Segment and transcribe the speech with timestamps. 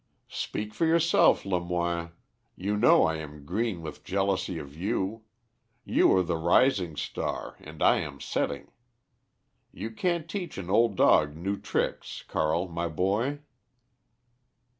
[0.31, 2.09] "Speak for yourself, Lemoine.
[2.55, 5.25] You know I am green with jealousy of you.
[5.85, 8.71] You are the rising star and I am setting.
[9.71, 13.41] You can't teach an old dog new tricks, Carl, my boy."